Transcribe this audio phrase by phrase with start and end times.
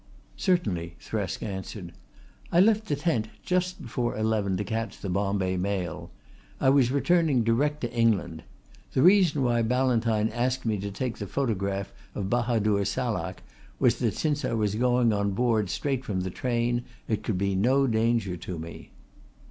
[0.37, 1.91] "Certainly," Thresk answered.
[2.51, 6.09] "I left the tent just before eleven to catch the Bombay mail.
[6.59, 8.41] I was returning direct to England.
[8.93, 13.43] The reason why Ballantyne asked me to take the photograph of Bahadur Salak
[13.77, 17.53] was that since I was going on board straight from the train it could be
[17.53, 18.89] no danger to me."